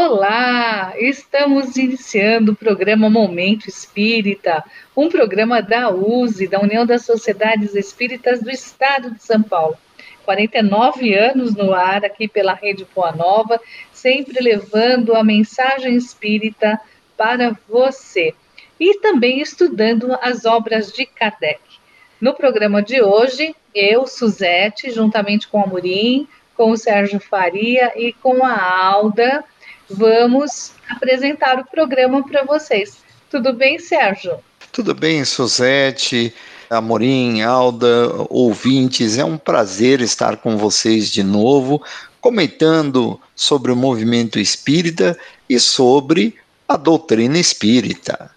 [0.00, 0.94] Olá!
[0.96, 4.64] Estamos iniciando o programa Momento Espírita,
[4.96, 9.76] um programa da USE, da União das Sociedades Espíritas do Estado de São Paulo.
[10.24, 13.60] 49 anos no ar aqui pela Rede Boa Nova,
[13.92, 16.80] sempre levando a mensagem espírita
[17.16, 18.32] para você.
[18.78, 21.58] E também estudando as obras de Kardec.
[22.20, 28.12] No programa de hoje, eu, Suzete, juntamente com a Murim, com o Sérgio Faria e
[28.12, 29.44] com a Alda,
[29.90, 32.98] vamos apresentar o programa para vocês.
[33.30, 34.38] Tudo bem, Sérgio?
[34.72, 36.32] Tudo bem, Suzete,
[36.70, 39.18] Amorim, Alda, ouvintes.
[39.18, 41.82] É um prazer estar com vocês de novo,
[42.20, 48.30] comentando sobre o movimento espírita e sobre a doutrina espírita.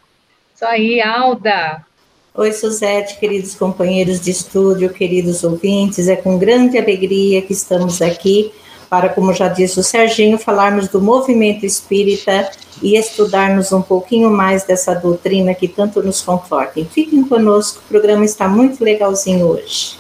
[0.56, 1.86] Isso aí, Alda.
[2.34, 6.08] Oi, Suzete, queridos companheiros de estúdio, queridos ouvintes.
[6.08, 8.54] É com grande alegria que estamos aqui
[8.92, 12.52] para, como já disse o Serginho, falarmos do movimento espírita
[12.84, 16.84] e estudarmos um pouquinho mais dessa doutrina que tanto nos conforta.
[16.84, 19.96] fiquem conosco, o programa está muito legalzinho hoje.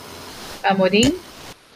[0.61, 1.15] Amorim?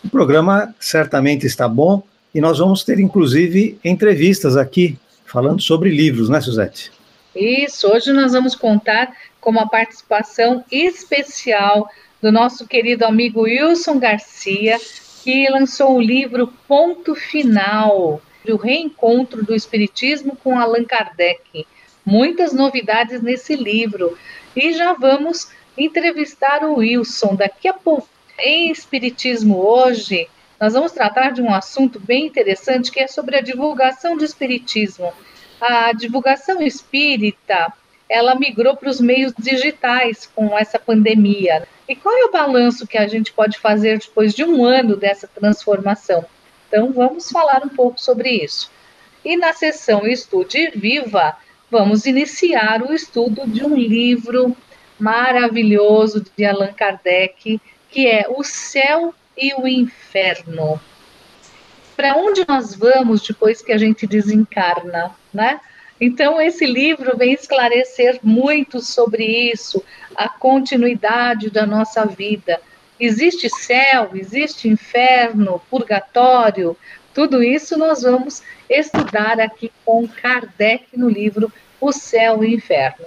[0.03, 6.27] O programa certamente está bom e nós vamos ter, inclusive, entrevistas aqui falando sobre livros,
[6.27, 6.91] né, Suzete?
[7.33, 11.87] Isso, hoje nós vamos contar com uma participação especial
[12.21, 14.77] do nosso querido amigo Wilson Garcia,
[15.25, 21.65] que lançou o livro Ponto Final, o reencontro do Espiritismo com Allan Kardec.
[22.05, 24.15] Muitas novidades nesse livro.
[24.55, 28.07] E já vamos entrevistar o Wilson daqui a pouco.
[28.37, 30.27] Em Espiritismo hoje,
[30.61, 35.11] nós vamos tratar de um assunto bem interessante que é sobre a divulgação do Espiritismo.
[35.59, 37.73] A divulgação espírita
[38.07, 41.67] ela migrou para os meios digitais com essa pandemia.
[41.87, 45.27] E qual é o balanço que a gente pode fazer depois de um ano dessa
[45.27, 46.25] transformação?
[46.67, 48.71] Então, vamos falar um pouco sobre isso.
[49.23, 51.37] E na sessão Estude Viva,
[51.69, 54.55] vamos iniciar o estudo de um livro
[54.99, 60.79] maravilhoso de Allan Kardec, que é O Céu e o Inferno.
[61.95, 65.59] Para onde nós vamos depois que a gente desencarna, né?
[65.99, 69.81] Então, esse livro vem esclarecer muito sobre isso,
[70.13, 72.59] a continuidade da nossa vida.
[72.99, 76.75] Existe céu, existe inferno, purgatório,
[77.13, 83.05] tudo isso nós vamos estudar aqui com Kardec no livro O Céu e o Inferno.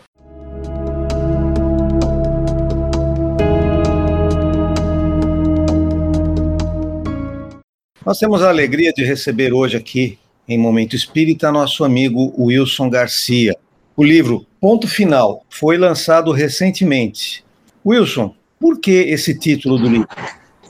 [8.05, 13.55] Nós temos a alegria de receber hoje aqui em Momento Espírita, nosso amigo Wilson Garcia.
[13.95, 17.45] O livro Ponto Final foi lançado recentemente.
[17.85, 20.09] Wilson, por que esse título do livro?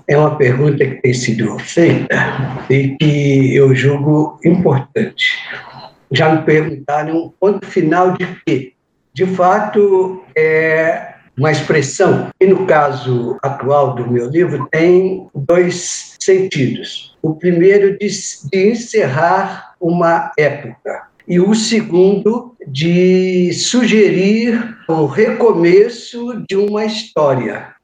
[0.09, 5.39] É uma pergunta que tem sido feita e que eu julgo importante.
[6.11, 8.73] Já me perguntaram ponto final de quê?
[9.13, 17.17] De fato, é uma expressão que, no caso atual do meu livro, tem dois sentidos.
[17.29, 18.09] O primeiro de,
[18.51, 21.09] de encerrar uma época.
[21.29, 27.75] E o segundo, de sugerir o recomeço de uma história.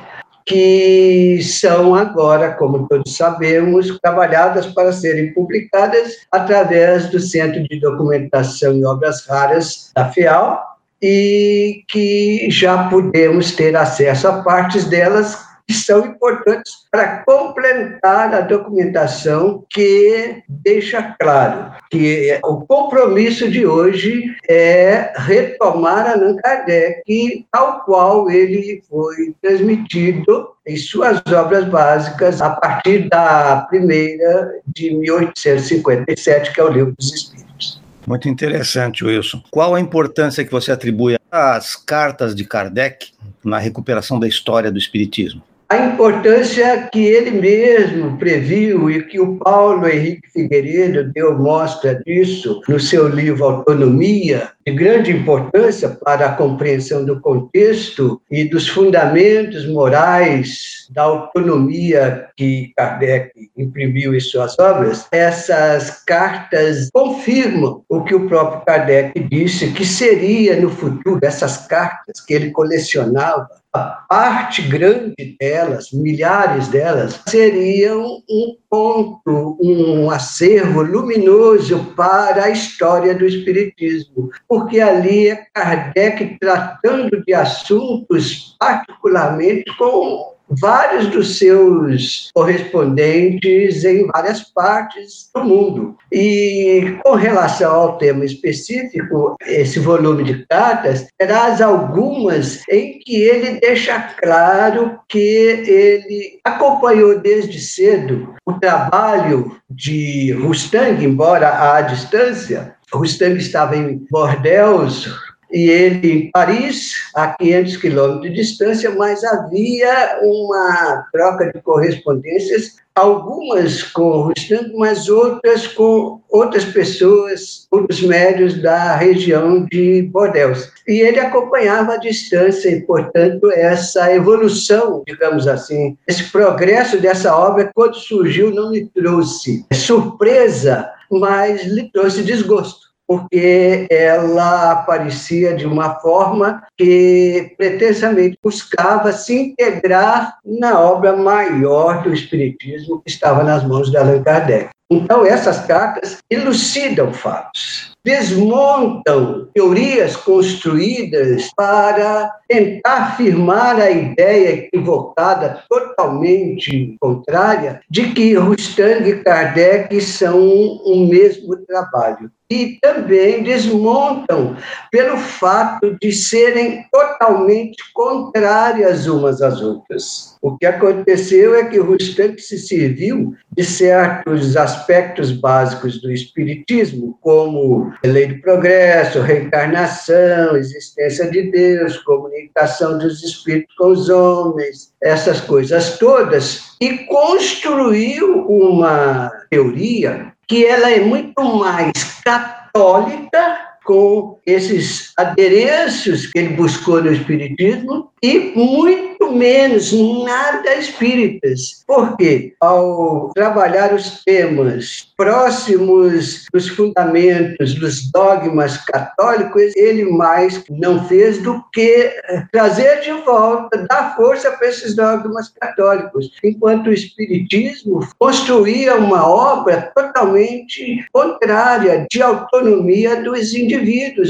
[0.52, 8.76] que são agora, como todos sabemos, trabalhadas para serem publicadas através do Centro de Documentação
[8.76, 10.62] e Obras Raras da FEAL,
[11.02, 15.38] e que já podemos ter acesso a partes delas
[15.72, 25.14] são importantes para complementar a documentação que deixa claro que o compromisso de hoje é
[25.16, 33.66] retomar Allan Kardec tal qual ele foi transmitido em suas obras básicas a partir da
[33.70, 37.82] primeira de 1857, que é o Livro dos Espíritos.
[38.08, 39.42] Muito interessante, Wilson.
[39.52, 43.12] Qual a importância que você atribui às cartas de Kardec
[43.44, 45.42] na recuperação da história do Espiritismo?
[45.72, 52.62] A importância que ele mesmo previu e que o Paulo Henrique Figueiredo deu mostra disso
[52.68, 59.68] no seu livro Autonomia, de grande importância para a compreensão do contexto e dos fundamentos
[59.68, 68.28] morais da autonomia que Kardec imprimiu em suas obras, essas cartas confirmam o que o
[68.28, 73.80] próprio Kardec disse que seria no futuro, essas cartas que ele colecionava, a
[74.10, 83.26] parte grande delas, milhares delas, seriam um ponto, um acervo luminoso para a história do
[83.26, 94.08] Espiritismo, porque ali é Kardec tratando de assuntos particularmente com vários dos seus correspondentes em
[94.08, 95.96] várias partes do mundo.
[96.12, 103.60] E com relação ao tema específico, esse volume de cartas traz algumas em que ele
[103.60, 112.76] deixa claro que ele acompanhou desde cedo o trabalho de Rustang, embora à distância.
[112.94, 115.10] Rustang estava em Bordeaux,
[115.52, 122.76] e ele em Paris, a 500 quilômetros de distância, mas havia uma troca de correspondências,
[122.96, 130.72] algumas com Rustam, mas outras com outras pessoas, outros médios da região de Bordeaux.
[130.88, 137.72] E ele acompanhava a distância e, portanto, essa evolução, digamos assim, esse progresso dessa obra,
[137.74, 145.96] quando surgiu, não lhe trouxe surpresa, mas lhe trouxe desgosto porque ela aparecia de uma
[145.96, 153.92] forma que pretensamente buscava se integrar na obra maior do Espiritismo que estava nas mãos
[153.92, 154.70] de Allan Kardec.
[154.90, 166.96] Então, essas cartas elucidam fatos, desmontam teorias construídas para tentar afirmar a ideia equivocada, totalmente
[167.00, 172.32] contrária, de que Rustang e Kardec são o mesmo trabalho.
[172.52, 174.58] E também desmontam
[174.92, 180.36] pelo fato de serem totalmente contrárias umas às outras.
[180.42, 187.18] O que aconteceu é que o Rustak se serviu de certos aspectos básicos do Espiritismo,
[187.22, 195.40] como lei do progresso, reencarnação, existência de Deus, comunicação dos espíritos com os homens, essas
[195.40, 201.94] coisas todas, e construiu uma teoria que ela é muito mais
[202.26, 203.61] católica
[203.92, 209.92] com esses adereços que ele buscou no Espiritismo e muito menos
[210.24, 211.84] nada espíritas.
[211.86, 221.40] Porque ao trabalhar os temas próximos dos fundamentos, dos dogmas católicos, ele mais não fez
[221.40, 222.14] do que
[222.52, 229.92] trazer de volta, dar força para esses dogmas católicos, enquanto o espiritismo construía uma obra
[229.94, 233.81] totalmente contrária de autonomia dos indivíduos,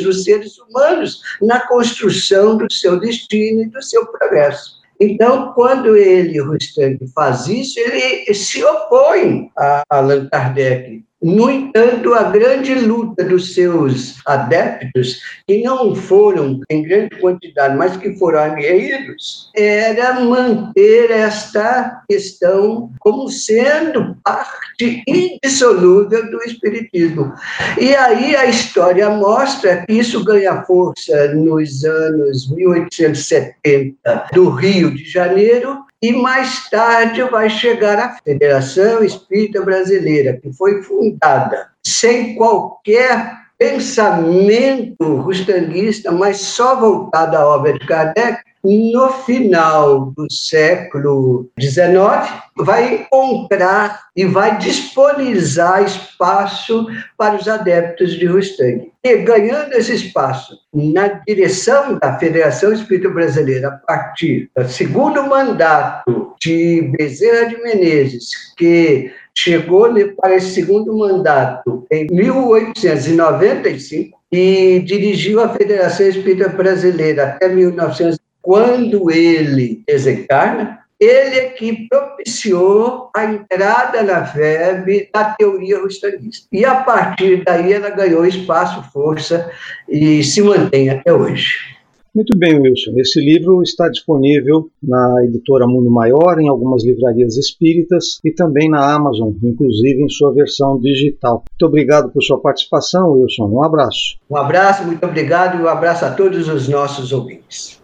[0.04, 4.82] dos seres humanos, na construção do seu destino e do seu progresso.
[5.00, 11.04] Então, quando ele, Rustang, faz isso, ele se opõe a Allan Kardec.
[11.22, 17.96] No entanto, a grande luta dos seus adeptos, que não foram em grande quantidade, mas
[17.96, 27.32] que foram aguerridos, era manter esta questão como sendo parte indissolúvel do Espiritismo.
[27.80, 35.06] E aí a história mostra que isso ganha força nos anos 1870 do Rio de
[35.06, 43.40] Janeiro, e mais tarde vai chegar a Federação Espírita Brasileira, que foi fundada sem qualquer
[43.58, 52.94] pensamento rustanguista, mas só voltado à obra de Kardec, no final do século XIX, vai
[52.96, 56.88] encontrar e vai disponibilizar espaço
[57.18, 58.92] para os adeptos de Rustang.
[59.04, 66.36] E ganhando esse espaço na direção da Federação Espírita Brasileira, a partir do segundo mandato
[66.40, 75.50] de Bezerra de Menezes, que chegou para esse segundo mandato em 1895 e dirigiu a
[75.50, 84.24] Federação Espírita Brasileira até 1900 quando ele desencarna, ele é que propiciou a entrada na
[84.24, 86.48] FEB da teoria rustanista.
[86.52, 89.50] E a partir daí ela ganhou espaço, força
[89.90, 91.72] e se mantém até hoje.
[92.14, 92.92] Muito bem, Wilson.
[92.98, 98.94] Esse livro está disponível na editora Mundo Maior, em algumas livrarias espíritas e também na
[98.94, 101.46] Amazon, inclusive em sua versão digital.
[101.50, 103.48] Muito obrigado por sua participação, Wilson.
[103.48, 104.18] Um abraço.
[104.30, 107.81] Um abraço, muito obrigado e um abraço a todos os nossos ouvintes.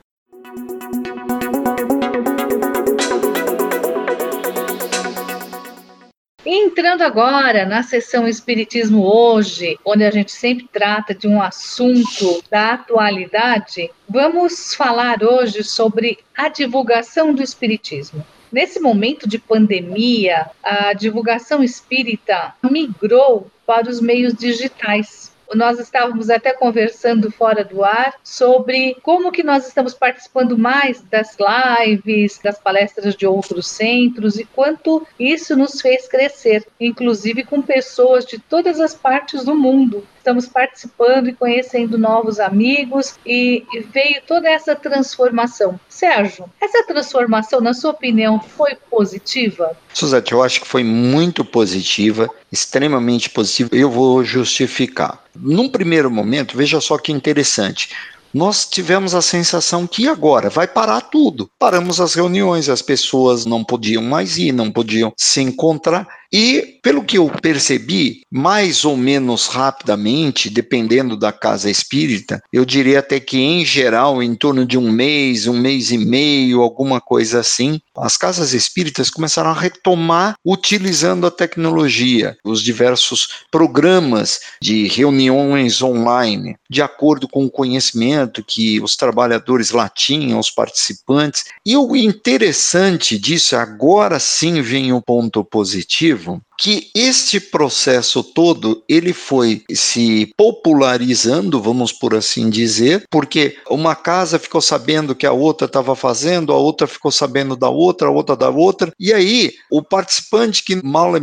[6.50, 12.72] Entrando agora na sessão Espiritismo hoje, onde a gente sempre trata de um assunto da
[12.72, 18.26] atualidade, vamos falar hoje sobre a divulgação do Espiritismo.
[18.50, 25.36] Nesse momento de pandemia, a divulgação espírita migrou para os meios digitais.
[25.54, 31.38] Nós estávamos até conversando fora do ar sobre como que nós estamos participando mais das
[31.40, 38.26] lives, das palestras de outros centros e quanto isso nos fez crescer, inclusive com pessoas
[38.26, 44.50] de todas as partes do mundo estamos participando e conhecendo novos amigos e veio toda
[44.50, 45.80] essa transformação.
[45.88, 49.72] Sérgio, essa transformação, na sua opinião, foi positiva?
[49.94, 53.70] Suzete, eu acho que foi muito positiva, extremamente positiva.
[53.74, 55.24] Eu vou justificar.
[55.34, 57.90] Num primeiro momento, veja só que interessante
[58.34, 61.50] nós tivemos a sensação que agora vai parar tudo.
[61.58, 66.08] Paramos as reuniões, as pessoas não podiam mais ir, não podiam se encontrar.
[66.32, 73.00] E, pelo que eu percebi, mais ou menos rapidamente, dependendo da casa espírita, eu diria
[73.00, 77.40] até que, em geral, em torno de um mês, um mês e meio, alguma coisa
[77.40, 85.82] assim, as casas espíritas começaram a retomar utilizando a tecnologia, os diversos programas de reuniões
[85.82, 91.46] online, de acordo com o conhecimento que os trabalhadores lá tinham, os participantes.
[91.66, 96.17] E o interessante disso, agora sim vem o ponto positivo
[96.58, 104.40] que este processo todo ele foi se popularizando, vamos por assim dizer, porque uma casa
[104.40, 108.36] ficou sabendo que a outra estava fazendo, a outra ficou sabendo da outra, a outra
[108.36, 111.14] da outra, e aí o participante que mal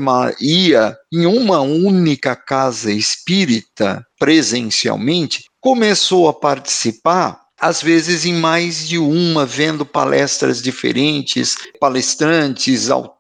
[0.41, 8.99] ia em uma única casa espírita presencialmente começou a participar às vezes em mais de
[8.99, 13.14] uma, vendo palestras diferentes, palestrantes, autores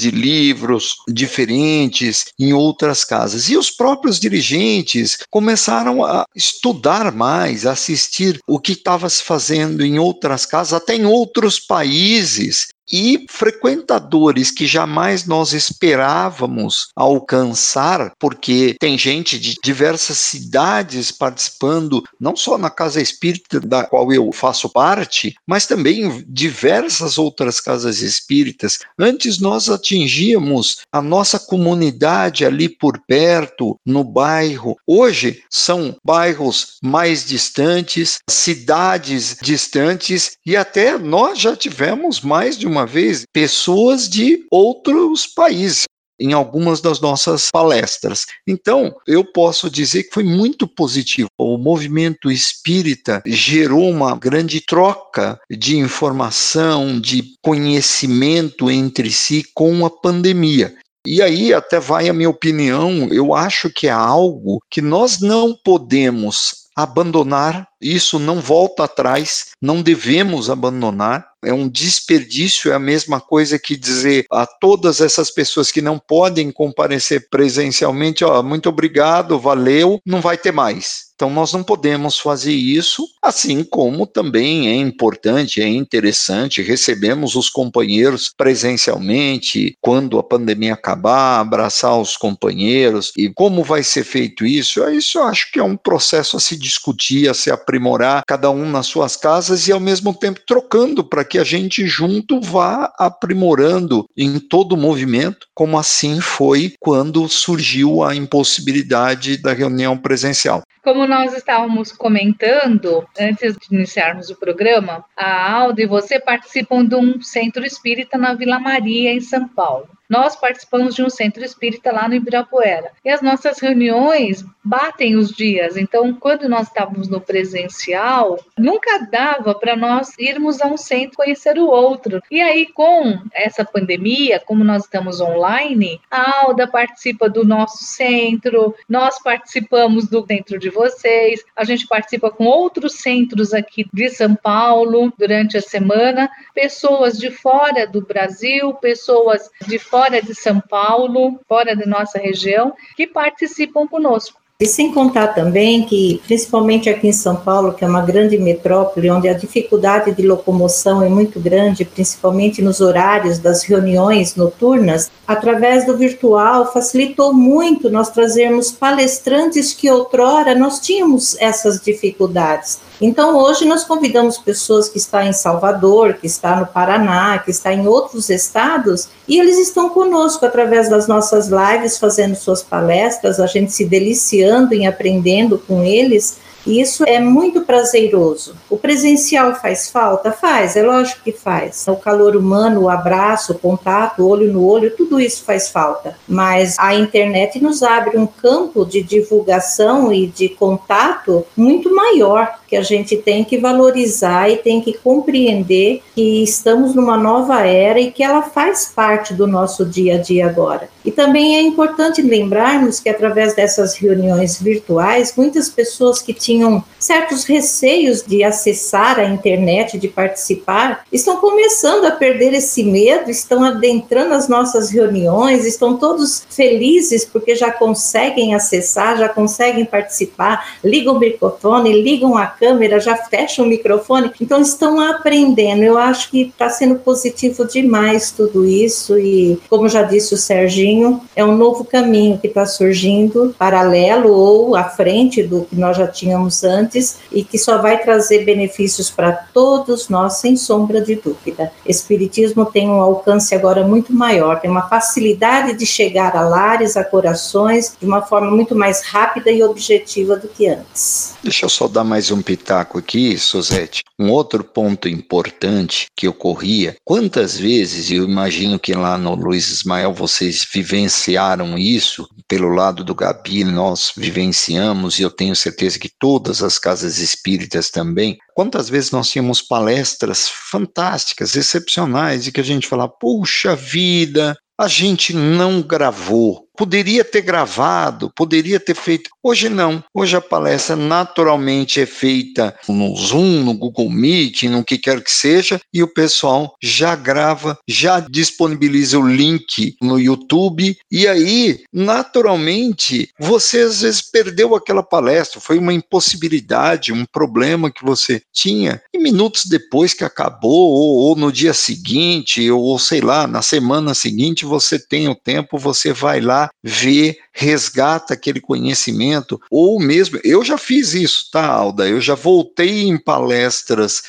[0.00, 3.48] de livros diferentes em outras casas.
[3.50, 9.84] E os próprios dirigentes começaram a estudar mais, a assistir o que estava se fazendo
[9.84, 18.74] em outras casas, até em outros países, e frequentadores que jamais nós esperávamos alcançar, porque
[18.80, 24.68] tem gente de diversas cidades participando, não só na Casa Espírita da qual eu faço
[24.68, 28.78] parte, mas também diversas outras casas espíritas.
[28.98, 34.76] Antes nós atingíamos a nossa comunidade ali por perto, no bairro.
[34.86, 42.86] Hoje são bairros mais distantes, cidades distantes e até nós já tivemos mais de uma
[42.86, 45.84] vez pessoas de outros países
[46.20, 48.26] em algumas das nossas palestras.
[48.46, 51.28] Então, eu posso dizer que foi muito positivo.
[51.38, 59.90] O movimento espírita gerou uma grande troca de informação, de conhecimento entre si com a
[59.90, 60.74] pandemia.
[61.06, 65.56] E aí, até vai a minha opinião, eu acho que é algo que nós não
[65.64, 73.20] podemos abandonar, isso não volta atrás, não devemos abandonar, é um desperdício, é a mesma
[73.20, 79.38] coisa que dizer a todas essas pessoas que não podem comparecer presencialmente, ó, muito obrigado,
[79.38, 81.10] valeu, não vai ter mais.
[81.20, 87.50] Então, nós não podemos fazer isso, assim como também é importante, é interessante, recebemos os
[87.50, 93.12] companheiros presencialmente, quando a pandemia acabar, abraçar os companheiros.
[93.18, 94.82] E como vai ser feito isso?
[94.88, 98.68] Isso eu acho que é um processo a se discutir, a se aprimorar, cada um
[98.68, 104.06] nas suas casas e ao mesmo tempo trocando para que a gente junto vá aprimorando
[104.16, 110.62] em todo o movimento, como assim foi quando surgiu a impossibilidade da reunião presencial.
[110.82, 116.96] Como nós estávamos comentando antes de iniciarmos o programa, a Aldo e você participam de
[116.96, 119.88] um centro espírita na Vila Maria, em São Paulo.
[120.10, 122.90] Nós participamos de um centro espírita lá no Ibirapuera.
[123.04, 125.76] E as nossas reuniões batem os dias.
[125.76, 131.56] Então, quando nós estávamos no presencial, nunca dava para nós irmos a um centro conhecer
[131.58, 132.20] o outro.
[132.28, 138.74] E aí, com essa pandemia, como nós estamos online, a Alda participa do nosso centro,
[138.88, 144.34] nós participamos do centro de vocês, a gente participa com outros centros aqui de São
[144.34, 150.58] Paulo durante a semana, pessoas de fora do Brasil, pessoas de fora fora de São
[150.60, 154.40] Paulo, fora da nossa região, que participam conosco.
[154.58, 159.10] E sem contar também que, principalmente aqui em São Paulo, que é uma grande metrópole,
[159.10, 165.84] onde a dificuldade de locomoção é muito grande, principalmente nos horários das reuniões noturnas, através
[165.84, 172.80] do virtual facilitou muito nós trazermos palestrantes que outrora nós tínhamos essas dificuldades.
[173.00, 177.72] Então, hoje nós convidamos pessoas que estão em Salvador, que está no Paraná, que está
[177.72, 183.46] em outros estados, e eles estão conosco através das nossas lives, fazendo suas palestras, a
[183.46, 188.54] gente se deliciando em aprendendo com eles e isso é muito prazeroso.
[188.68, 190.30] O presencial faz falta?
[190.30, 191.86] Faz, é lógico que faz.
[191.88, 196.16] O calor humano, o abraço, o contato, olho no olho, tudo isso faz falta.
[196.28, 202.76] Mas a internet nos abre um campo de divulgação e de contato muito maior que
[202.76, 208.12] a gente tem que valorizar e tem que compreender que estamos numa nova era e
[208.12, 210.88] que ela faz parte do nosso dia a dia agora.
[211.04, 217.44] E também é importante lembrarmos que através dessas reuniões virtuais, muitas pessoas que tinham certos
[217.44, 224.34] receios de acessar a internet, de participar, estão começando a perder esse medo, estão adentrando
[224.34, 231.18] as nossas reuniões, estão todos felizes porque já conseguem acessar, já conseguem participar, ligam o
[231.18, 235.82] microfone, ligam a câmera, já fecham o microfone, então estão aprendendo.
[235.82, 241.22] Eu acho que está sendo positivo demais tudo isso e, como já disse o Serginho,
[241.34, 246.06] é um novo caminho que está surgindo, paralelo ou à frente do que nós já
[246.06, 251.72] tínhamos antes e que só vai trazer benefícios para todos nós, sem sombra de dúvida.
[251.86, 257.04] Espiritismo tem um alcance agora muito maior, tem uma facilidade de chegar a lares, a
[257.04, 261.34] corações, de uma forma muito mais rápida e objetiva do que antes.
[261.42, 264.02] Deixa eu só dar mais um pitaco aqui, Suzete.
[264.18, 270.12] Um outro ponto importante que ocorria, quantas vezes, eu imagino que lá no Luiz Ismael
[270.12, 276.60] vocês vivenciaram isso, pelo lado do Gabi nós vivenciamos, e eu tenho certeza que todas
[276.60, 282.88] as casas espíritas também, quantas vezes nós tínhamos palestras fantásticas, excepcionais, e que a gente
[282.88, 289.28] falava, puxa vida, a gente não gravou poderia ter gravado, poderia ter feito.
[289.42, 290.02] Hoje não.
[290.14, 295.30] Hoje a palestra naturalmente é feita no Zoom, no Google Meet, no que quer que
[295.30, 303.28] seja, e o pessoal já grava, já disponibiliza o link no YouTube, e aí, naturalmente,
[303.38, 309.18] você às vezes perdeu aquela palestra, foi uma impossibilidade, um problema que você tinha, e
[309.18, 314.64] minutos depois que acabou, ou, ou no dia seguinte, ou sei lá, na semana seguinte,
[314.64, 320.78] você tem o tempo, você vai lá, vê, resgata aquele conhecimento, ou mesmo, eu já
[320.78, 322.08] fiz isso, tá, Alda?
[322.08, 324.22] Eu já voltei em palestras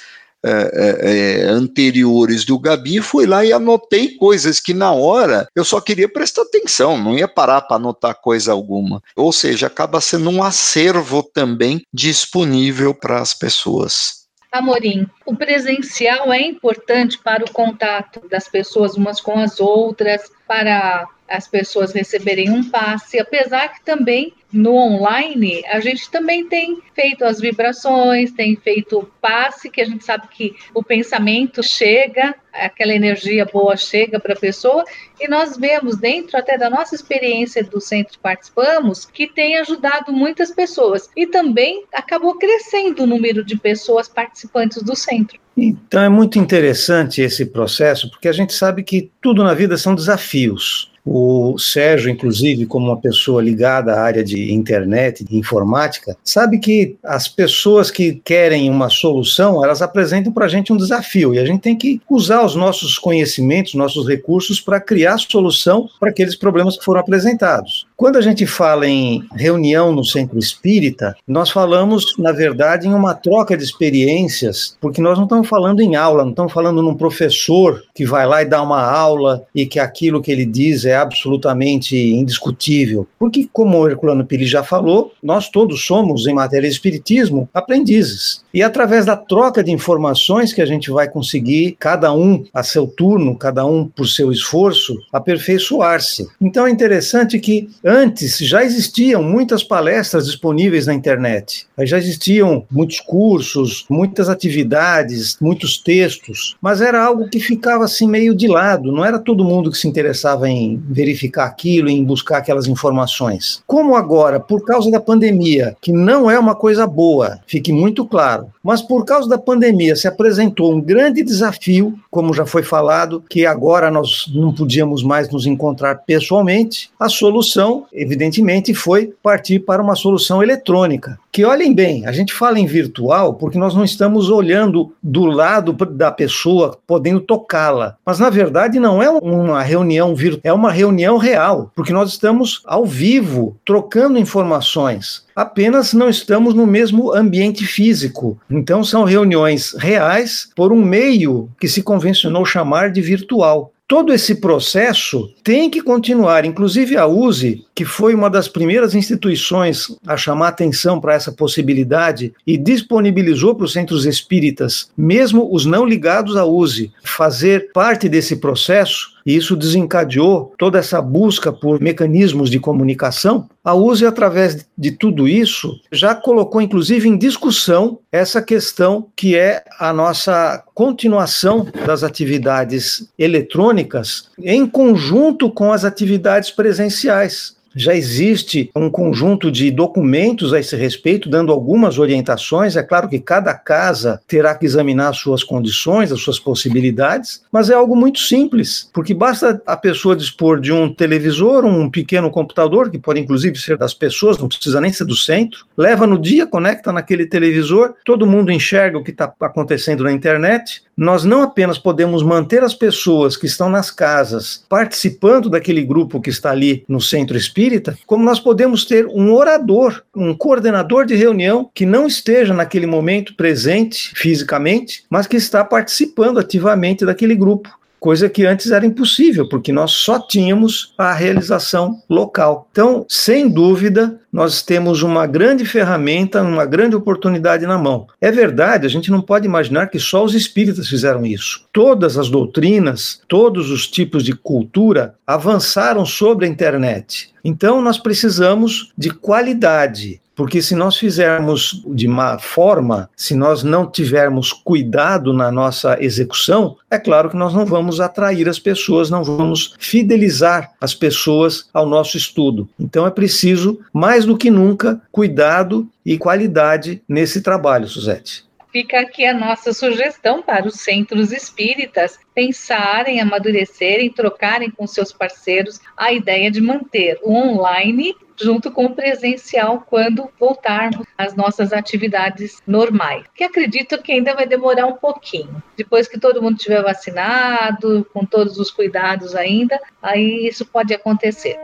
[0.44, 5.80] é, é, anteriores do Gabi, fui lá e anotei coisas que na hora eu só
[5.80, 9.04] queria prestar atenção, não ia parar para anotar coisa alguma.
[9.16, 14.22] Ou seja, acaba sendo um acervo também disponível para as pessoas.
[14.52, 21.08] Amorim, o presencial é importante para o contato das pessoas umas com as outras, para
[21.32, 27.24] as pessoas receberem um passe, apesar que também no online a gente também tem feito
[27.24, 33.46] as vibrações, tem feito passe, que a gente sabe que o pensamento chega, aquela energia
[33.46, 34.84] boa chega para a pessoa,
[35.20, 40.52] e nós vemos dentro até da nossa experiência do centro participamos, que tem ajudado muitas
[40.52, 45.40] pessoas e também acabou crescendo o número de pessoas participantes do centro.
[45.56, 49.96] Então é muito interessante esse processo, porque a gente sabe que tudo na vida são
[49.96, 50.91] desafios.
[51.06, 56.96] O Sérgio, inclusive, como uma pessoa ligada à área de internet, de informática, sabe que
[57.04, 61.46] as pessoas que querem uma solução, elas apresentam para a gente um desafio e a
[61.46, 66.78] gente tem que usar os nossos conhecimentos, nossos recursos para criar solução para aqueles problemas
[66.78, 67.88] que foram apresentados.
[67.96, 73.14] Quando a gente fala em reunião no centro espírita, nós falamos, na verdade, em uma
[73.14, 77.84] troca de experiências, porque nós não estamos falando em aula, não estamos falando num professor
[77.94, 80.96] que vai lá e dá uma aula e que aquilo que ele diz é é
[80.96, 83.08] absolutamente indiscutível.
[83.18, 88.44] Porque, como o Herculano Pires já falou, nós todos somos, em matéria de espiritismo, aprendizes.
[88.54, 92.86] E através da troca de informações que a gente vai conseguir, cada um a seu
[92.86, 96.28] turno, cada um por seu esforço, aperfeiçoar-se.
[96.40, 103.00] Então é interessante que antes já existiam muitas palestras disponíveis na internet, já existiam muitos
[103.00, 109.06] cursos, muitas atividades, muitos textos, mas era algo que ficava assim meio de lado, não
[109.06, 110.50] era todo mundo que se interessava
[110.90, 113.62] verificar aquilo, em buscar aquelas informações.
[113.68, 118.48] Como agora, por causa da pandemia, que não é uma coisa boa, fique muito claro,
[118.64, 123.46] mas por causa da pandemia se apresentou um grande desafio, como já foi falado, que
[123.46, 129.96] agora nós não podíamos mais nos encontrar pessoalmente, a solução, evidentemente, foi partir para uma
[129.96, 131.20] solução eletrônica.
[131.32, 135.74] Que olhem bem, a gente fala em virtual porque nós não estamos olhando do lado
[135.74, 137.96] da pessoa, podendo tocá-la.
[138.06, 142.62] Mas na verdade não é uma reunião virtual, é uma reunião real, porque nós estamos
[142.66, 145.24] ao vivo, trocando informações.
[145.42, 148.40] Apenas não estamos no mesmo ambiente físico.
[148.48, 154.36] Então, são reuniões reais por um meio que se convencionou chamar de virtual todo esse
[154.36, 156.46] processo tem que continuar.
[156.46, 162.34] Inclusive a USE, que foi uma das primeiras instituições a chamar atenção para essa possibilidade
[162.48, 168.38] e disponibilizou para os centros espíritas, mesmo os não ligados à USE, fazer parte desse
[168.38, 173.48] processo, e isso desencadeou toda essa busca por mecanismos de comunicação.
[173.64, 179.64] A USE, através de tudo isso, já colocou inclusive em discussão essa questão que é
[179.80, 188.90] a nossa continuação das atividades eletrônicas em conjunto com as atividades presenciais já existe um
[188.90, 192.76] conjunto de documentos a esse respeito, dando algumas orientações.
[192.76, 197.70] É claro que cada casa terá que examinar as suas condições, as suas possibilidades, mas
[197.70, 202.90] é algo muito simples, porque basta a pessoa dispor de um televisor, um pequeno computador,
[202.90, 206.46] que pode inclusive ser das pessoas, não precisa nem ser do centro, leva no dia,
[206.46, 210.84] conecta naquele televisor, todo mundo enxerga o que está acontecendo na internet.
[211.02, 216.30] Nós não apenas podemos manter as pessoas que estão nas casas participando daquele grupo que
[216.30, 221.68] está ali no centro espírita, como nós podemos ter um orador, um coordenador de reunião
[221.74, 228.28] que não esteja naquele momento presente fisicamente, mas que está participando ativamente daquele grupo coisa
[228.28, 232.68] que antes era impossível, porque nós só tínhamos a realização local.
[232.72, 238.08] Então, sem dúvida, nós temos uma grande ferramenta, uma grande oportunidade na mão.
[238.20, 241.68] É verdade, a gente não pode imaginar que só os espíritas fizeram isso.
[241.72, 247.30] Todas as doutrinas, todos os tipos de cultura avançaram sobre a internet.
[247.44, 250.21] Então, nós precisamos de qualidade.
[250.36, 256.78] Porque se nós fizermos de má forma, se nós não tivermos cuidado na nossa execução,
[256.90, 261.86] é claro que nós não vamos atrair as pessoas, não vamos fidelizar as pessoas ao
[261.86, 262.68] nosso estudo.
[262.80, 268.51] Então é preciso, mais do que nunca, cuidado e qualidade nesse trabalho, Suzete.
[268.72, 275.82] Fica aqui a nossa sugestão para os centros espíritas pensarem, amadurecerem, trocarem com seus parceiros
[275.98, 282.62] a ideia de manter o online junto com o presencial quando voltarmos às nossas atividades
[282.66, 283.26] normais.
[283.36, 285.62] Que acredito que ainda vai demorar um pouquinho.
[285.76, 291.60] Depois que todo mundo estiver vacinado, com todos os cuidados ainda, aí isso pode acontecer.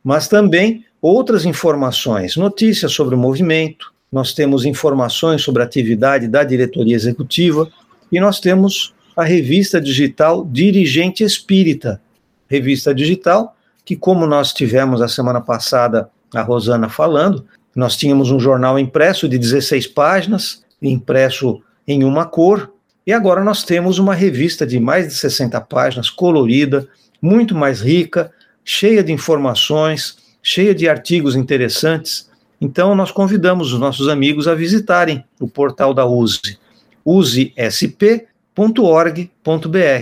[0.03, 6.43] mas também outras informações, notícias sobre o movimento, nós temos informações sobre a atividade da
[6.43, 7.69] diretoria executiva
[8.11, 12.01] e nós temos a revista digital Dirigente Espírita,
[12.47, 18.39] revista digital que, como nós tivemos a semana passada a Rosana falando, nós tínhamos um
[18.39, 22.71] jornal impresso de 16 páginas, impresso em uma cor,
[23.05, 26.87] e agora nós temos uma revista de mais de 60 páginas, colorida,
[27.21, 28.31] muito mais rica,
[28.63, 32.31] cheia de informações, cheia de artigos interessantes.
[32.59, 36.57] Então, nós convidamos os nossos amigos a visitarem o portal da USE,
[37.03, 37.97] usesp.org.br,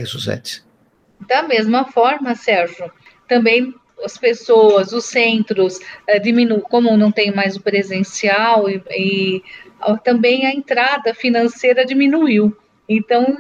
[0.06, 0.64] Suzete.
[1.28, 2.92] Da mesma forma, Sérgio,
[3.28, 3.74] também
[4.04, 9.44] as pessoas, os centros é, diminuem, como não tem mais o presencial e, e
[10.04, 12.56] também a entrada financeira diminuiu.
[12.88, 13.38] Então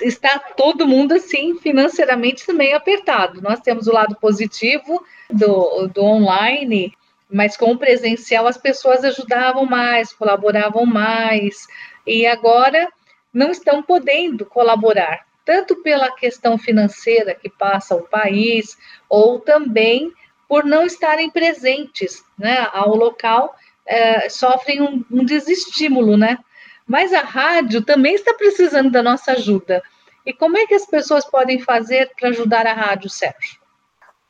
[0.00, 3.40] está todo mundo assim financeiramente também apertado.
[3.40, 6.92] Nós temos o lado positivo do, do online,
[7.30, 11.66] mas com o presencial as pessoas ajudavam mais, colaboravam mais,
[12.06, 12.88] e agora
[13.32, 18.76] não estão podendo colaborar tanto pela questão financeira que passa o país,
[19.08, 20.12] ou também
[20.48, 23.54] por não estarem presentes né, ao local,
[23.86, 26.38] é, sofrem um, um desestímulo, né?
[26.86, 29.82] Mas a rádio também está precisando da nossa ajuda.
[30.24, 33.60] E como é que as pessoas podem fazer para ajudar a rádio, Sérgio?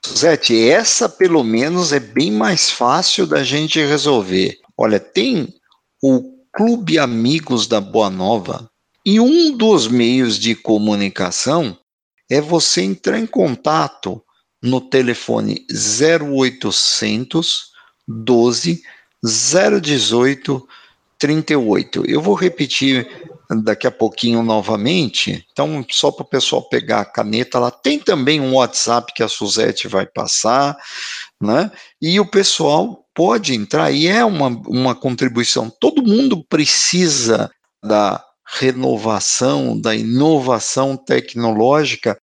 [0.05, 4.59] Suzete, essa pelo menos é bem mais fácil da gente resolver.
[4.76, 5.55] Olha, tem
[6.02, 8.70] o Clube Amigos da Boa Nova,
[9.06, 11.78] e um dos meios de comunicação
[12.28, 14.20] é você entrar em contato
[14.60, 17.70] no telefone 0800
[18.08, 18.82] 12
[19.22, 20.68] 018
[21.18, 22.04] 38.
[22.04, 23.08] Eu vou repetir
[23.62, 27.70] daqui a pouquinho novamente, então só para o pessoal pegar a caneta lá.
[27.70, 30.76] Tem também um WhatsApp que a Suzete vai passar,
[31.40, 31.70] né?
[32.02, 35.70] E o pessoal pode entrar, e é uma, uma contribuição.
[35.70, 37.48] Todo mundo precisa
[37.82, 42.16] da renovação, da inovação tecnológica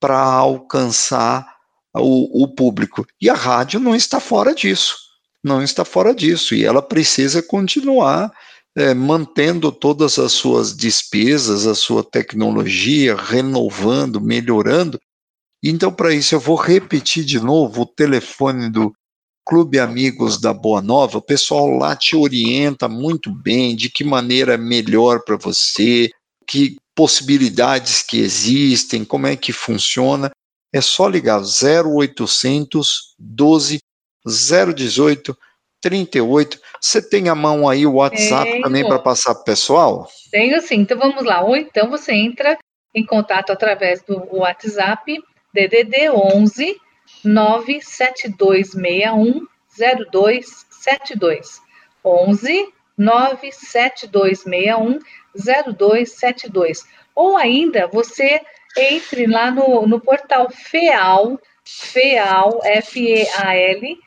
[0.00, 1.46] para alcançar
[1.94, 3.06] o, o, público.
[3.20, 4.96] E a rádio não está fora disso,
[5.42, 8.32] não está fora disso, e ela precisa continuar
[8.76, 15.00] é, mantendo todas as suas despesas, a sua tecnologia, renovando, melhorando.
[15.64, 18.92] Então, para isso, eu vou repetir de novo o telefone do
[19.46, 24.54] Clube Amigos da Boa Nova, o pessoal lá te orienta muito bem de que maneira
[24.54, 26.10] é melhor para você,
[26.44, 30.32] que possibilidades que existem, como é que funciona.
[30.74, 33.78] É só ligar 0800 12
[34.26, 35.38] 018
[35.80, 36.58] 38.
[36.80, 38.62] Você tem a mão aí o WhatsApp Tenho.
[38.62, 40.08] também para passar para o pessoal?
[40.32, 40.80] Tenho sim.
[40.80, 41.44] Então vamos lá.
[41.44, 42.58] Ou então você entra
[42.92, 45.22] em contato através do WhatsApp
[45.54, 46.76] DDD 11
[47.26, 51.60] 97261 0272.
[52.04, 55.00] 11 97261
[55.34, 56.86] 0272.
[57.14, 58.40] Ou ainda você
[58.76, 63.98] entre lá no, no portal FEAL, FEAL, F-E-A-L,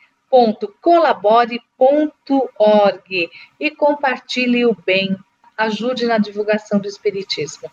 [0.80, 5.16] colabore.org e compartilhe o bem,
[5.56, 7.68] ajude na divulgação do Espiritismo.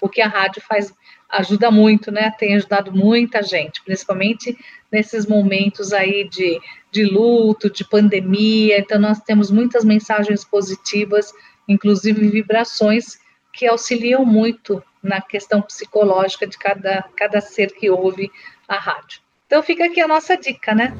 [0.00, 0.92] o que a rádio faz
[1.28, 2.34] ajuda muito, né?
[2.36, 4.58] Tem ajudado muita gente, principalmente
[4.90, 8.78] nesses momentos aí de, de luto, de pandemia.
[8.78, 11.32] Então, nós temos muitas mensagens positivas,
[11.68, 13.18] inclusive vibrações,
[13.52, 18.30] que auxiliam muito na questão psicológica de cada, cada ser que ouve
[18.68, 19.20] a rádio.
[19.46, 20.94] Então, fica aqui a nossa dica, né?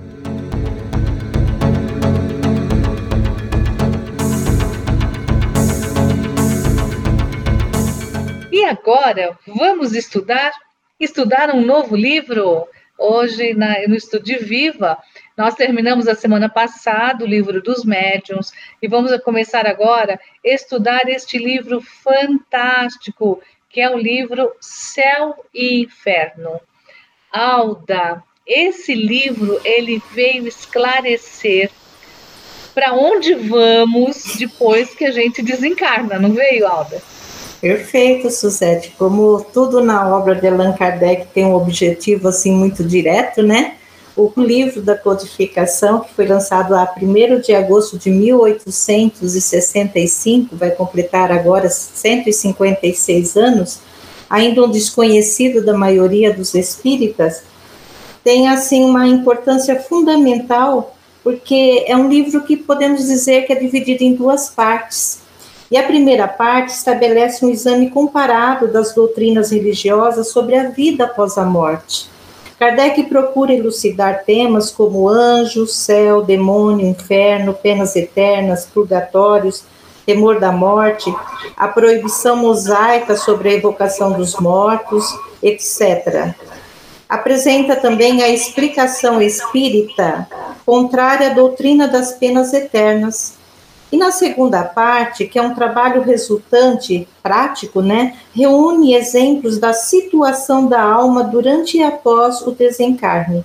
[8.53, 10.53] E agora, vamos estudar?
[10.99, 12.67] Estudar um novo livro?
[13.03, 14.99] Hoje, na, no Estúdio Viva,
[15.35, 21.09] nós terminamos a semana passada o livro dos médiuns e vamos começar agora a estudar
[21.09, 26.61] este livro fantástico, que é o livro Céu e Inferno.
[27.33, 31.71] Alda, esse livro ele veio esclarecer
[32.75, 37.01] para onde vamos depois que a gente desencarna, não veio, Alda?
[37.61, 38.95] Perfeito, Suzete.
[38.97, 43.75] Como tudo na obra de Allan Kardec tem um objetivo assim muito direto, né?
[44.17, 51.31] O livro da codificação, que foi lançado a 1 de agosto de 1865, vai completar
[51.31, 53.81] agora 156 anos,
[54.29, 57.45] ainda um desconhecido da maioria dos espíritas,
[58.25, 64.03] tem assim uma importância fundamental, porque é um livro que podemos dizer que é dividido
[64.03, 65.21] em duas partes.
[65.71, 71.39] E a primeira parte estabelece um exame comparado das doutrinas religiosas sobre a vida após
[71.39, 72.11] a morte.
[72.59, 79.65] Kardec procura elucidar temas como anjo, céu, demônio, inferno, penas eternas, purgatórios,
[80.05, 81.15] temor da morte,
[81.57, 85.07] a proibição mosaica sobre a evocação dos mortos,
[85.41, 86.35] etc.
[87.09, 90.29] Apresenta também a explicação espírita
[90.67, 93.40] contrária à doutrina das penas eternas,
[93.93, 100.67] e na segunda parte, que é um trabalho resultante, prático, né, reúne exemplos da situação
[100.67, 103.45] da alma durante e após o desencarne.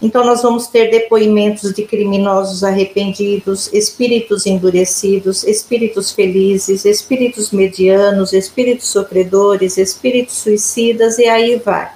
[0.00, 8.88] Então, nós vamos ter depoimentos de criminosos arrependidos, espíritos endurecidos, espíritos felizes, espíritos medianos, espíritos
[8.88, 11.90] sofredores, espíritos suicidas, e aí vai.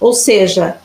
[0.00, 0.76] Ou seja,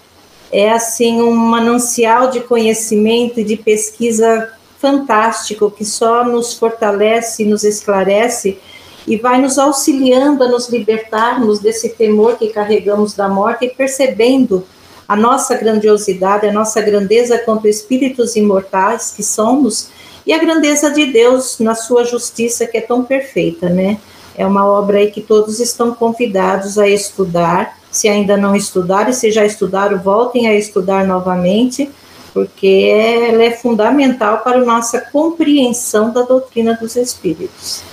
[0.52, 7.64] é assim um manancial de conhecimento e de pesquisa fantástico que só nos fortalece, nos
[7.64, 8.58] esclarece
[9.06, 14.66] e vai nos auxiliando a nos libertarmos desse temor que carregamos da morte e percebendo
[15.08, 19.90] a nossa grandiosidade, a nossa grandeza quanto espíritos imortais que somos
[20.26, 23.98] e a grandeza de Deus na sua justiça que é tão perfeita, né?
[24.38, 27.78] É uma obra aí que todos estão convidados a estudar.
[27.92, 31.90] Se ainda não estudaram, se já estudaram, voltem a estudar novamente
[32.34, 37.84] porque ela é fundamental para a nossa compreensão da doutrina dos espíritos.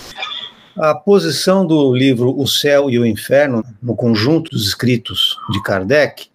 [0.77, 6.27] A posição do livro O Céu e o Inferno, no conjunto dos escritos de Kardec,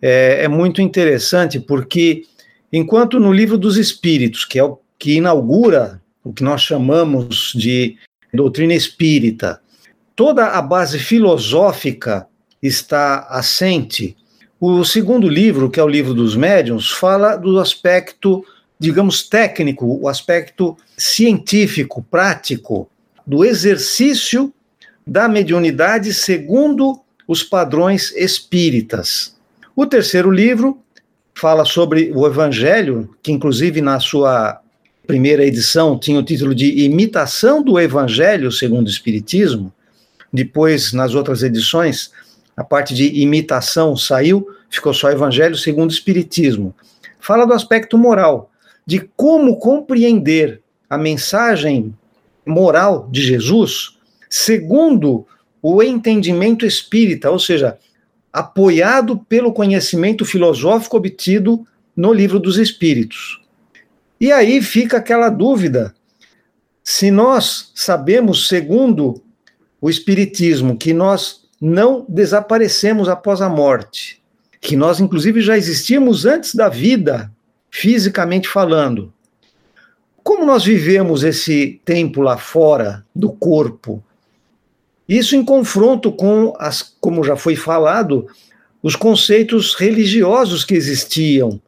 [0.00, 2.22] é, é muito interessante porque,
[2.72, 7.96] enquanto no livro dos Espíritos, que é o que inaugura o que nós chamamos de
[8.32, 9.60] doutrina espírita,
[10.14, 12.26] toda a base filosófica
[12.62, 14.16] está assente
[14.60, 18.44] o segundo livro, que é o livro dos médiuns, fala do aspecto,
[18.78, 22.88] digamos, técnico, o aspecto científico, prático,
[23.26, 24.52] do exercício
[25.06, 29.34] da mediunidade segundo os padrões espíritas.
[29.74, 30.78] O terceiro livro
[31.34, 34.60] fala sobre o Evangelho, que inclusive na sua
[35.06, 39.72] primeira edição tinha o título de Imitação do Evangelho segundo o Espiritismo.
[40.30, 42.10] Depois, nas outras edições,
[42.60, 46.74] a parte de imitação saiu, ficou só Evangelho segundo o Espiritismo.
[47.18, 48.50] Fala do aspecto moral,
[48.84, 51.96] de como compreender a mensagem
[52.44, 53.96] moral de Jesus
[54.28, 55.26] segundo
[55.62, 57.78] o entendimento espírita, ou seja,
[58.30, 63.40] apoiado pelo conhecimento filosófico obtido no livro dos Espíritos.
[64.20, 65.94] E aí fica aquela dúvida:
[66.84, 69.22] se nós sabemos, segundo
[69.80, 74.22] o Espiritismo, que nós não desaparecemos após a morte,
[74.60, 77.30] que nós, inclusive, já existíamos antes da vida,
[77.70, 79.12] fisicamente falando.
[80.22, 84.02] Como nós vivemos esse tempo lá fora do corpo?
[85.08, 88.26] Isso em confronto com as, como já foi falado,
[88.82, 91.60] os conceitos religiosos que existiam,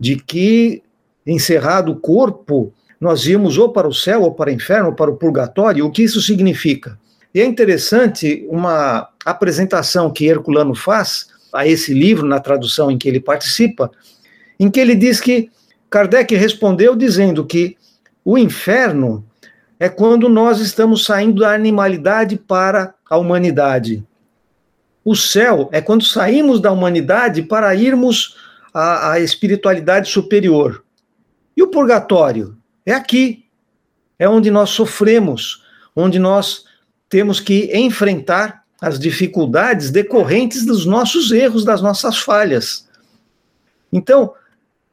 [0.00, 0.82] de que
[1.26, 5.10] encerrado o corpo, nós íamos ou para o céu, ou para o inferno, ou para
[5.10, 5.86] o purgatório.
[5.86, 6.98] O que isso significa?
[7.34, 13.08] E é interessante uma apresentação que Herculano faz a esse livro, na tradução em que
[13.08, 13.90] ele participa,
[14.58, 15.50] em que ele diz que
[15.90, 17.76] Kardec respondeu dizendo que
[18.24, 19.24] o inferno
[19.78, 24.04] é quando nós estamos saindo da animalidade para a humanidade.
[25.04, 28.36] O céu é quando saímos da humanidade para irmos
[28.74, 30.84] à, à espiritualidade superior.
[31.56, 32.56] E o purgatório?
[32.84, 33.44] É aqui.
[34.18, 36.64] É onde nós sofremos, onde nós
[37.08, 42.86] temos que enfrentar as dificuldades decorrentes dos nossos erros, das nossas falhas.
[43.92, 44.32] Então,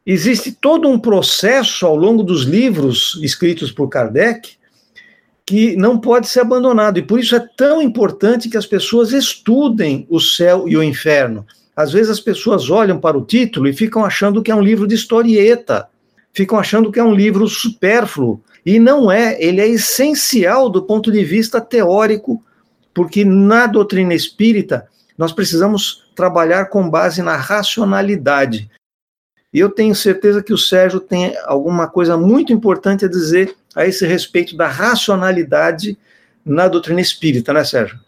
[0.05, 4.57] existe todo um processo ao longo dos livros escritos por Kardec
[5.45, 6.97] que não pode ser abandonado.
[6.97, 11.45] E por isso é tão importante que as pessoas estudem o céu e o inferno.
[11.75, 14.87] Às vezes as pessoas olham para o título e ficam achando que é um livro
[14.87, 15.87] de historieta,
[16.33, 18.41] ficam achando que é um livro supérfluo.
[18.65, 22.43] E não é, ele é essencial do ponto de vista teórico,
[22.93, 24.87] porque na doutrina espírita
[25.17, 28.69] nós precisamos trabalhar com base na racionalidade.
[29.53, 33.85] E eu tenho certeza que o Sérgio tem alguma coisa muito importante a dizer a
[33.85, 35.97] esse respeito da racionalidade
[36.43, 37.99] na doutrina espírita, né, Sérgio?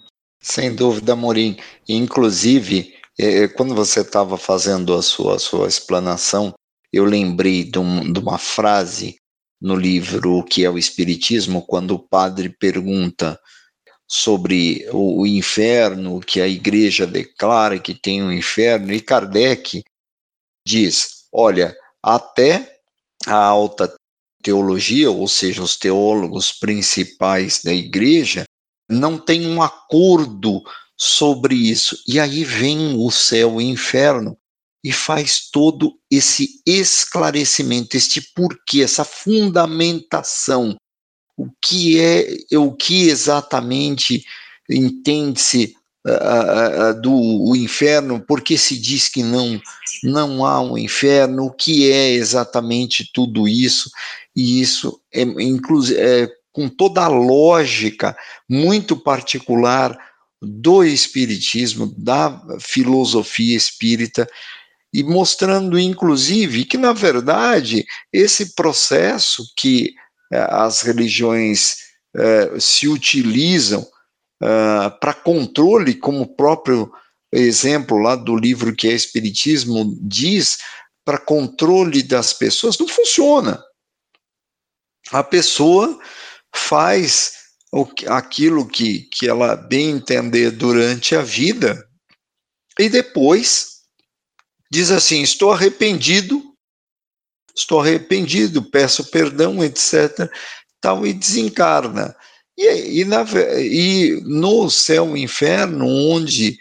[0.42, 1.58] Sem dúvida, Morim.
[1.88, 6.54] Inclusive, é, quando você estava fazendo a sua, a sua explanação,
[6.92, 9.16] eu lembrei de, um, de uma frase
[9.60, 13.40] no livro que é o Espiritismo, quando o padre pergunta
[14.08, 19.84] sobre o, o inferno, que a igreja declara que tem um inferno, e Kardec
[20.66, 22.80] diz: olha, até
[23.26, 23.94] a alta
[24.42, 28.46] teologia, ou seja, os teólogos principais da igreja,
[28.90, 30.64] não tem um acordo
[30.96, 32.02] sobre isso.
[32.08, 34.38] E aí vem o céu e o inferno
[34.88, 40.78] e faz todo esse esclarecimento, este porquê, essa fundamentação.
[41.36, 44.24] O que é, o que exatamente
[44.70, 45.76] entende-se
[46.06, 49.62] uh, uh, do o inferno, porque se diz que não,
[50.06, 53.92] não há um inferno, o que é exatamente tudo isso,
[54.34, 58.16] e isso é, inclusive, é, com toda a lógica
[58.50, 60.00] muito particular
[60.42, 64.30] do espiritismo, da filosofia espírita,
[64.94, 69.94] e mostrando, inclusive, que, na verdade, esse processo que
[70.32, 71.88] as religiões
[72.60, 73.82] se utilizam
[74.44, 76.92] uh, para controle, como o próprio
[77.32, 80.58] exemplo lá do livro que é Espiritismo diz,
[81.06, 83.64] para controle das pessoas, não funciona.
[85.12, 86.00] A pessoa
[86.56, 87.34] faz
[87.72, 91.88] o, aquilo que, que ela bem entender durante a vida
[92.80, 93.77] e depois
[94.72, 96.44] diz assim: estou arrependido,
[97.56, 100.30] estou arrependido, peço perdão, etc.
[100.80, 102.16] Tal, e desencarna.
[102.58, 103.24] E, e, na,
[103.60, 106.58] e no céu e inferno, onde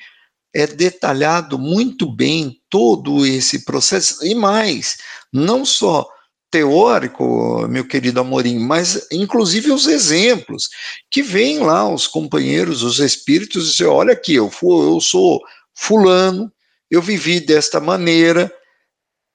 [0.55, 4.97] é detalhado muito bem todo esse processo, e mais,
[5.33, 6.07] não só
[6.51, 10.69] teórico, meu querido Amorim, mas inclusive os exemplos,
[11.11, 15.43] que vêm lá os companheiros, os espíritos, e dizem, olha aqui, eu, eu sou
[15.75, 16.51] fulano,
[16.91, 18.53] eu vivi desta maneira,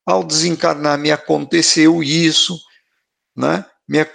[0.06, 2.60] ao desencarnar me aconteceu isso,
[3.36, 3.66] né?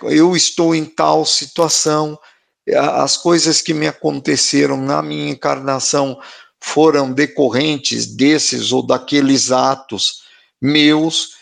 [0.05, 2.18] eu estou em tal situação,
[2.74, 6.18] as coisas que me aconteceram na minha encarnação
[6.61, 10.22] foram decorrentes desses ou daqueles atos
[10.61, 11.37] meus.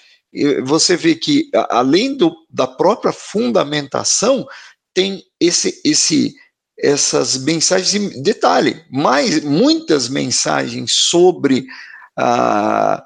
[0.64, 4.46] Você vê que, além do, da própria fundamentação,
[4.92, 6.34] tem esse, esse,
[6.78, 11.66] essas mensagens, detalhe, mais, muitas mensagens sobre.
[12.16, 13.04] Ah,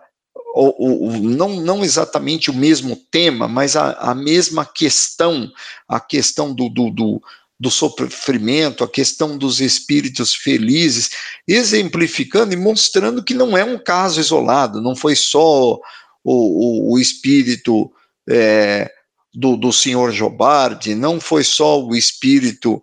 [0.54, 5.48] o, o, não, não exatamente o mesmo tema, mas a, a mesma questão,
[5.86, 7.22] a questão do, do, do
[7.60, 11.10] do sofrimento, a questão dos espíritos felizes,
[11.46, 15.80] exemplificando e mostrando que não é um caso isolado, não foi só o,
[16.24, 17.90] o, o espírito
[18.28, 18.90] é,
[19.34, 22.82] do, do senhor Jobardi, não foi só o espírito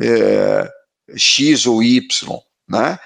[0.00, 0.70] é,
[1.16, 2.38] X ou Y,
[2.68, 2.98] né?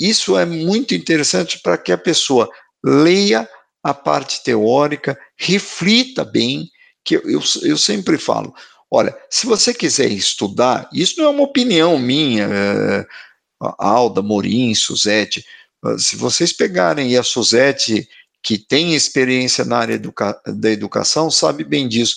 [0.00, 2.48] Isso é muito interessante para que a pessoa
[2.84, 3.48] leia
[3.82, 6.68] a parte teórica, reflita bem,
[7.04, 8.54] que eu, eu sempre falo,
[8.94, 13.06] Olha, se você quiser estudar, isso não é uma opinião minha, é,
[13.60, 15.44] Alda, Morim, Suzete.
[15.98, 18.08] Se vocês pegarem a Suzete,
[18.40, 22.14] que tem experiência na área educa da educação, sabe bem disso.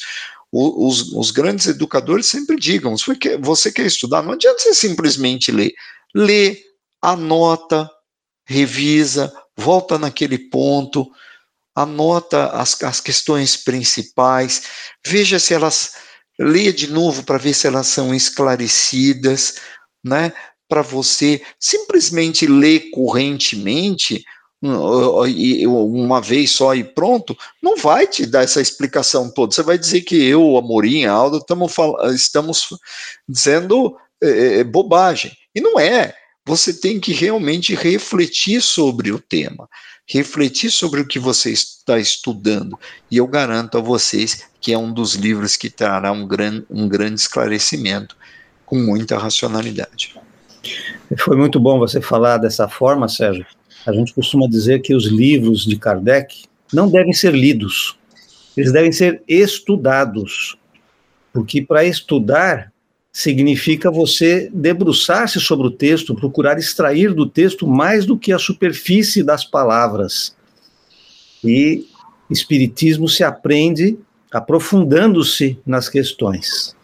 [0.51, 2.95] Os, os, grandes educadores sempre digam:
[3.41, 5.73] você quer estudar, não adianta você simplesmente ler.
[6.15, 6.57] Lê,
[7.01, 7.89] anota,
[8.47, 11.05] revisa, volta naquele ponto,
[11.75, 14.63] anota as, as questões principais,
[15.05, 15.93] veja se elas
[16.39, 19.55] leia de novo para ver se elas são esclarecidas,
[20.03, 20.31] né?
[20.69, 24.23] Para você simplesmente ler correntemente,
[24.61, 29.53] uma vez só e pronto, não vai te dar essa explicação toda.
[29.53, 31.39] Você vai dizer que eu, a Morim, a Alda,
[32.13, 32.67] estamos
[33.27, 35.31] dizendo é, bobagem.
[35.53, 36.15] E não é.
[36.45, 39.67] Você tem que realmente refletir sobre o tema,
[40.07, 42.79] refletir sobre o que você está estudando.
[43.11, 46.87] E eu garanto a vocês que é um dos livros que trará um, gran, um
[46.87, 48.15] grande esclarecimento,
[48.65, 50.15] com muita racionalidade.
[51.19, 53.45] Foi muito bom você falar dessa forma, Sérgio,
[53.88, 57.97] a gente costuma dizer que os livros de Kardec não devem ser lidos,
[58.55, 60.57] eles devem ser estudados,
[61.31, 62.73] porque para estudar
[63.13, 69.23] significa você debruçar-se sobre o texto, procurar extrair do texto mais do que a superfície
[69.23, 70.35] das palavras.
[71.43, 71.85] E
[72.29, 73.97] espiritismo se aprende
[74.31, 76.75] aprofundando-se nas questões.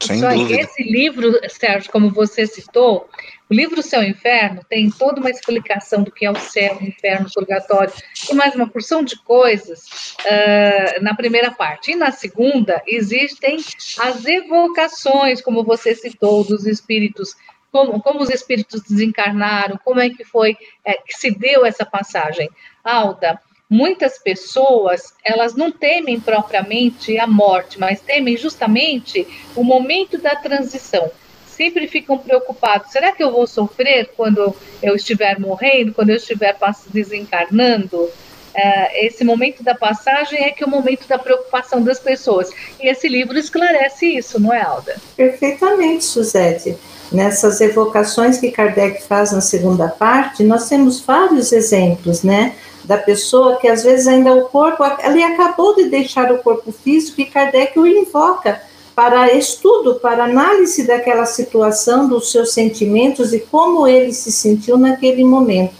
[0.00, 0.60] Sem dúvida.
[0.60, 3.08] Esse livro, Sérgio, como você citou,
[3.52, 6.84] o livro Céu e Inferno tem toda uma explicação do que é o céu, o
[6.84, 7.92] inferno, o purgatório,
[8.30, 11.92] e mais uma porção de coisas uh, na primeira parte.
[11.92, 13.58] E na segunda, existem
[14.00, 17.36] as evocações, como você citou, dos espíritos
[17.70, 22.50] como, como, os espíritos desencarnaram, como é que foi é, que se deu essa passagem.
[22.84, 30.36] Alda, muitas pessoas, elas não temem propriamente a morte, mas temem justamente o momento da
[30.36, 31.10] transição
[31.52, 36.56] sempre ficam preocupados: será que eu vou sofrer quando eu estiver morrendo, quando eu estiver
[36.92, 37.96] desencarnando?
[38.54, 42.50] Uh, esse momento da passagem é que é o momento da preocupação das pessoas.
[42.78, 44.96] E esse livro esclarece isso, não é, Alda?
[45.16, 46.76] Perfeitamente, Suzete.
[47.10, 52.54] Nessas evocações que Kardec faz na segunda parte, nós temos vários exemplos, né?
[52.84, 57.22] Da pessoa que às vezes ainda o corpo, ele acabou de deixar o corpo físico
[57.22, 58.60] e Kardec o invoca
[58.94, 65.24] para estudo, para análise daquela situação, dos seus sentimentos e como ele se sentiu naquele
[65.24, 65.74] momento.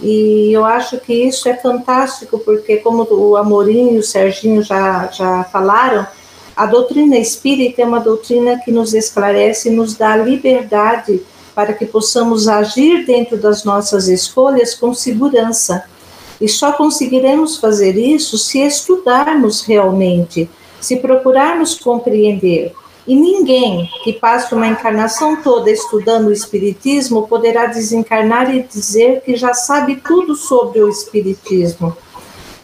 [0.00, 5.08] E eu acho que isso é fantástico, porque, como o Amorim e o Serginho já,
[5.08, 6.06] já falaram,
[6.54, 11.20] a doutrina espírita é uma doutrina que nos esclarece e nos dá liberdade
[11.54, 15.84] para que possamos agir dentro das nossas escolhas com segurança.
[16.40, 20.48] E só conseguiremos fazer isso se estudarmos realmente
[20.80, 22.74] se procurarmos compreender.
[23.06, 29.34] E ninguém que passe uma encarnação toda estudando o Espiritismo poderá desencarnar e dizer que
[29.34, 31.96] já sabe tudo sobre o Espiritismo,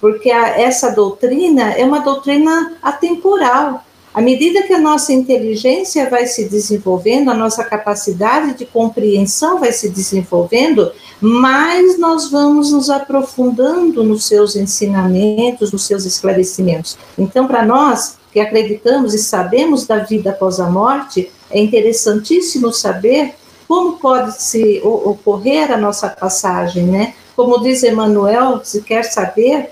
[0.03, 3.83] porque a, essa doutrina é uma doutrina atemporal.
[4.15, 9.73] À medida que a nossa inteligência vai se desenvolvendo, a nossa capacidade de compreensão vai
[9.73, 16.97] se desenvolvendo, mais nós vamos nos aprofundando nos seus ensinamentos, nos seus esclarecimentos.
[17.19, 23.35] Então, para nós que acreditamos e sabemos da vida após a morte, é interessantíssimo saber
[23.67, 27.15] como pode se ocorrer a nossa passagem, né?
[27.35, 29.71] Como diz Emmanuel, se quer saber,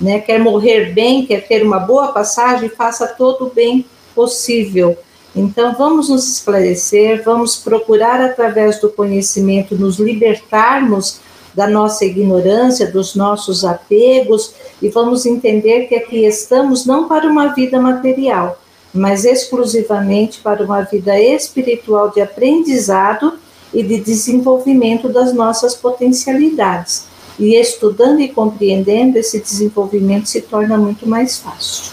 [0.00, 3.84] né, quer morrer bem, quer ter uma boa passagem, faça todo o bem
[4.14, 4.96] possível.
[5.34, 11.20] Então, vamos nos esclarecer, vamos procurar, através do conhecimento, nos libertarmos
[11.52, 17.54] da nossa ignorância, dos nossos apegos, e vamos entender que aqui estamos não para uma
[17.54, 18.58] vida material,
[18.92, 23.34] mas exclusivamente para uma vida espiritual de aprendizado
[23.72, 27.06] e de desenvolvimento das nossas potencialidades.
[27.38, 31.92] E estudando e compreendendo, esse desenvolvimento se torna muito mais fácil.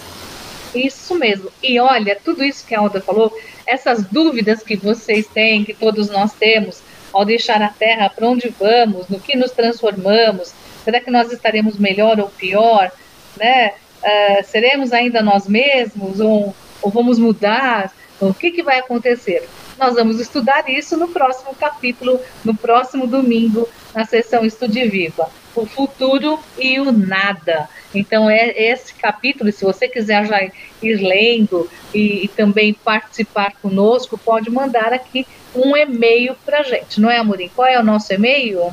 [0.73, 1.49] Isso mesmo.
[1.61, 3.35] E olha, tudo isso que a Alda falou,
[3.65, 6.81] essas dúvidas que vocês têm, que todos nós temos,
[7.11, 11.77] ao deixar a Terra, para onde vamos, no que nos transformamos, será que nós estaremos
[11.77, 12.91] melhor ou pior,
[13.37, 13.73] né?
[14.01, 17.93] Uh, seremos ainda nós mesmos ou, ou vamos mudar?
[18.19, 19.47] O que, que vai acontecer?
[19.81, 25.27] Nós vamos estudar isso no próximo capítulo, no próximo domingo, na sessão Estude Viva.
[25.55, 27.67] O futuro e o nada.
[27.91, 30.39] Então, é esse capítulo, se você quiser já
[30.83, 35.25] ir lendo e, e também participar conosco, pode mandar aqui
[35.55, 37.49] um e-mail para gente, não é, Amorim?
[37.55, 38.71] Qual é o nosso e-mail?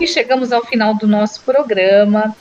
[0.00, 2.34] E chegamos ao final do nosso programa.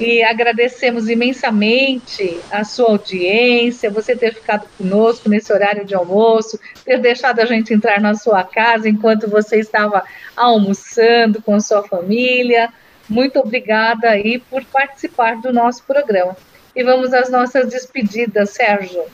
[0.00, 6.98] E agradecemos imensamente a sua audiência, você ter ficado conosco nesse horário de almoço, ter
[6.98, 10.02] deixado a gente entrar na sua casa enquanto você estava
[10.34, 12.72] almoçando com sua família.
[13.06, 16.34] Muito obrigada aí por participar do nosso programa.
[16.74, 19.04] E vamos às nossas despedidas, Sérgio.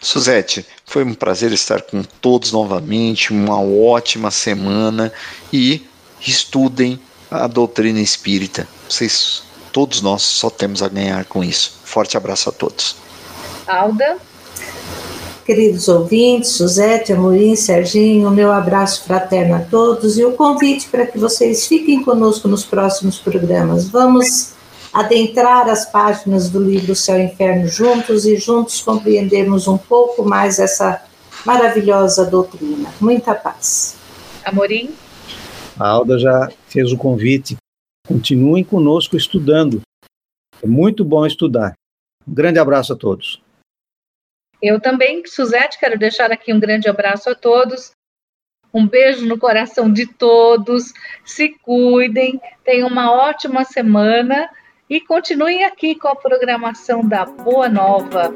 [0.00, 5.12] Suzete, foi um prazer estar com todos novamente, uma ótima semana
[5.52, 5.82] e
[6.20, 8.68] estudem a doutrina espírita.
[8.88, 9.42] Vocês,
[9.72, 11.80] todos nós, só temos a ganhar com isso.
[11.84, 12.96] Forte abraço a todos.
[13.66, 14.16] Alda.
[15.44, 21.16] Queridos ouvintes, Suzete, Amorim, Serginho, meu abraço fraterno a todos e o convite para que
[21.16, 23.88] vocês fiquem conosco nos próximos programas.
[23.88, 24.52] Vamos
[24.92, 30.58] adentrar as páginas do livro Céu e Inferno juntos e juntos compreendermos um pouco mais
[30.58, 31.00] essa
[31.46, 32.92] maravilhosa doutrina.
[33.00, 33.94] Muita paz.
[34.44, 34.90] Amorim?
[35.78, 37.56] A Alda já fez o convite.
[38.08, 39.82] Continuem conosco estudando.
[40.62, 41.74] É muito bom estudar.
[42.26, 43.38] Um grande abraço a todos.
[44.62, 47.90] Eu também, Suzete, quero deixar aqui um grande abraço a todos.
[48.72, 50.94] Um beijo no coração de todos.
[51.22, 54.48] Se cuidem, tenham uma ótima semana
[54.88, 58.32] e continuem aqui com a programação da Boa Nova.